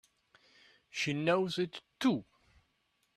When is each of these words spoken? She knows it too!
She 0.89 1.13
knows 1.13 1.59
it 1.59 1.81
too! 1.99 2.25